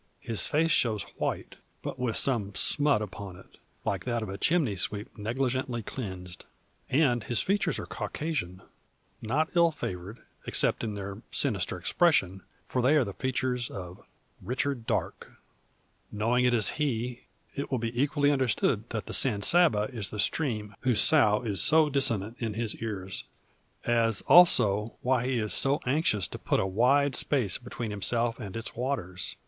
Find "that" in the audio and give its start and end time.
4.05-4.23, 18.89-19.05